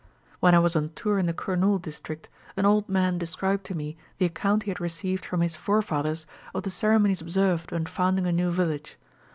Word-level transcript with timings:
When 0.39 0.55
I 0.55 0.57
was 0.57 0.75
on 0.75 0.89
tour 0.95 1.19
in 1.19 1.27
the 1.27 1.31
Kurnool 1.33 1.77
district, 1.79 2.27
an 2.57 2.65
old 2.65 2.89
man 2.89 3.19
described 3.19 3.63
to 3.67 3.77
me 3.77 3.97
the 4.17 4.25
account 4.25 4.63
he 4.63 4.71
had 4.71 4.79
received 4.81 5.23
from 5.23 5.41
his 5.41 5.55
'forefathers' 5.55 6.25
of 6.55 6.63
the 6.63 6.71
ceremonies 6.71 7.21
observed 7.21 7.71
when 7.71 7.85
founding 7.85 8.25
a 8.25 8.31
new 8.31 8.49
village. 8.49 8.97